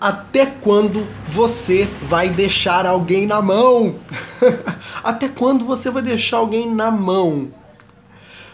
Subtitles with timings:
[0.00, 3.96] Até quando você vai deixar alguém na mão?
[5.02, 7.52] Até quando você vai deixar alguém na mão?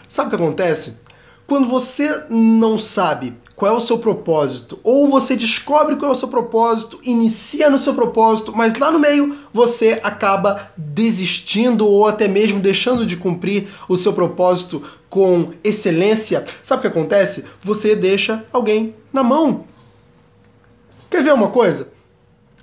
[0.07, 0.97] Sabe o que acontece?
[1.47, 6.17] Quando você não sabe qual é o seu propósito, ou você descobre qual é o
[6.17, 12.27] seu propósito, inicia no seu propósito, mas lá no meio você acaba desistindo ou até
[12.27, 17.45] mesmo deixando de cumprir o seu propósito com excelência, sabe o que acontece?
[17.63, 19.65] Você deixa alguém na mão.
[21.11, 21.89] Quer ver uma coisa?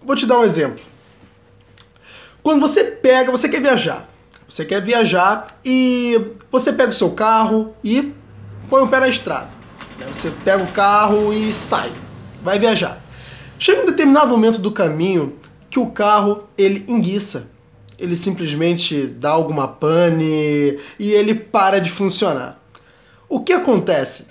[0.02, 0.80] Vou te dar um exemplo.
[2.42, 4.08] Quando você pega, você quer viajar.
[4.48, 8.14] Você quer viajar e você pega o seu carro e
[8.70, 9.50] põe o pé na estrada.
[10.08, 11.92] Você pega o carro e sai.
[12.42, 13.02] Vai viajar.
[13.58, 15.36] Chega um determinado momento do caminho
[15.68, 17.50] que o carro ele enguiça.
[17.98, 22.58] Ele simplesmente dá alguma pane e ele para de funcionar.
[23.28, 24.26] O que acontece?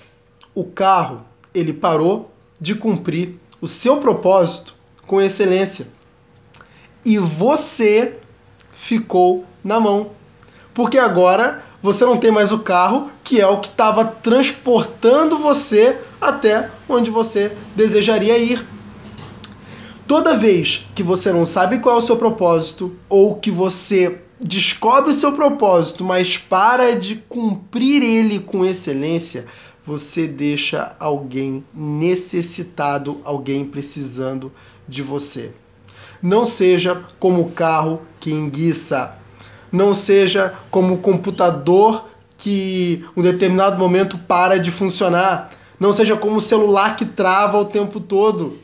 [0.52, 1.24] O carro
[1.54, 4.74] ele parou de cumprir o seu propósito
[5.06, 5.88] com excelência.
[7.04, 8.16] E você
[8.76, 10.10] ficou na mão.
[10.74, 15.98] Porque agora você não tem mais o carro, que é o que estava transportando você
[16.20, 18.66] até onde você desejaria ir.
[20.06, 25.10] Toda vez que você não sabe qual é o seu propósito, ou que você descobre
[25.10, 29.46] o seu propósito, mas para de cumprir ele com excelência,
[29.88, 34.52] você deixa alguém necessitado, alguém precisando
[34.86, 35.50] de você.
[36.22, 39.16] Não seja como o carro que enguiça.
[39.72, 45.52] Não seja como o computador que um determinado momento para de funcionar.
[45.80, 48.58] Não seja como o celular que trava o tempo todo.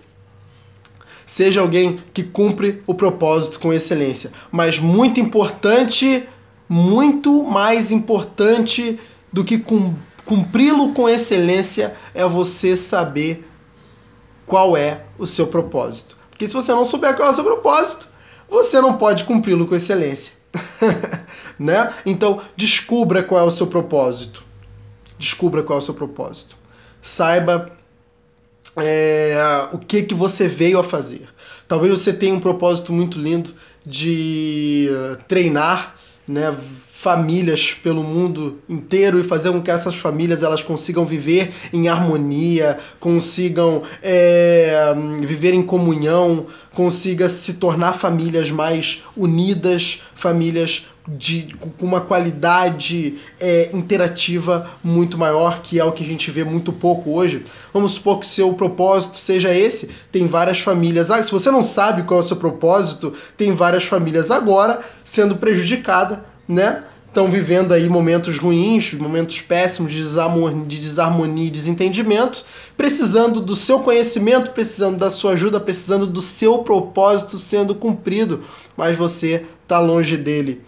[1.25, 4.31] Seja alguém que cumpre o propósito com excelência.
[4.53, 6.25] Mas muito importante,
[6.69, 9.01] muito mais importante
[9.33, 13.49] do que cumprir Cumpri-lo com excelência é você saber
[14.47, 16.17] qual é o seu propósito.
[16.31, 18.09] Porque se você não souber qual é o seu propósito,
[18.49, 20.33] você não pode cumpri-lo com excelência.
[21.59, 21.93] né?
[22.05, 24.43] Então, descubra qual é o seu propósito.
[25.19, 26.57] Descubra qual é o seu propósito.
[27.03, 27.73] Saiba
[28.77, 29.37] é,
[29.73, 31.29] o que, que você veio a fazer.
[31.69, 34.89] Talvez você tenha um propósito muito lindo de
[35.29, 35.97] treinar,
[36.27, 36.57] né?
[37.05, 42.79] famílias pelo mundo inteiro e fazer com que essas famílias elas consigam viver em harmonia,
[42.99, 52.01] consigam é, viver em comunhão, consiga se tornar famílias mais unidas, famílias de, com uma
[52.01, 57.45] qualidade é, interativa muito maior, que é o que a gente vê muito pouco hoje.
[57.73, 61.11] Vamos supor que seu propósito seja esse, tem várias famílias.
[61.11, 65.37] Ah, se você não sabe qual é o seu propósito, tem várias famílias agora sendo
[65.37, 66.85] prejudicadas, né?
[67.15, 72.45] estão vivendo aí momentos ruins, momentos péssimos de desarmonia, de desarmonia e desentendimento,
[72.77, 78.43] precisando do seu conhecimento, precisando da sua ajuda, precisando do seu propósito sendo cumprido,
[78.77, 80.63] mas você está longe dele.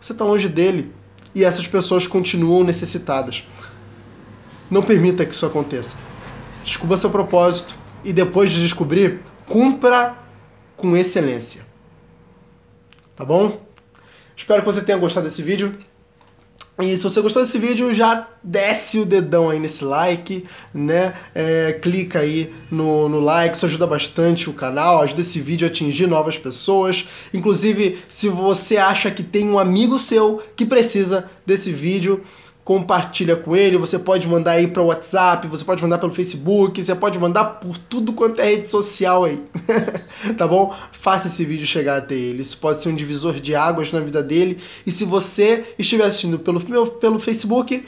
[0.00, 0.92] Você está longe dele
[1.34, 3.46] e essas pessoas continuam necessitadas.
[4.70, 5.96] Não permita que isso aconteça.
[6.64, 7.74] Descubra seu propósito
[8.04, 10.16] e depois de descobrir, cumpra
[10.76, 11.66] com excelência.
[13.14, 13.60] Tá bom?
[14.36, 15.78] Espero que você tenha gostado desse vídeo.
[16.82, 21.14] E se você gostou desse vídeo, já desce o dedão aí nesse like, né?
[21.34, 25.70] É, clica aí no, no like, isso ajuda bastante o canal, ajuda esse vídeo a
[25.70, 27.06] atingir novas pessoas.
[27.34, 32.24] Inclusive, se você acha que tem um amigo seu que precisa desse vídeo,
[32.70, 36.80] compartilha com ele, você pode mandar aí para o WhatsApp, você pode mandar pelo Facebook,
[36.80, 39.42] você pode mandar por tudo quanto é rede social aí,
[40.38, 40.72] tá bom?
[40.92, 44.22] Faça esse vídeo chegar até ele, isso pode ser um divisor de águas na vida
[44.22, 47.84] dele, e se você estiver assistindo pelo, pelo Facebook,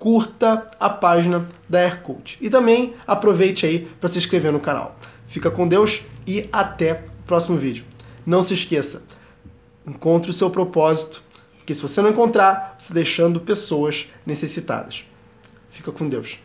[0.00, 2.38] curta a página da Aircode.
[2.40, 4.98] E também aproveite aí para se inscrever no canal.
[5.28, 7.84] Fica com Deus e até o próximo vídeo.
[8.26, 9.04] Não se esqueça,
[9.86, 11.22] encontre o seu propósito
[11.68, 15.04] porque se você não encontrar, você está deixando pessoas necessitadas.
[15.70, 16.38] Fica com Deus.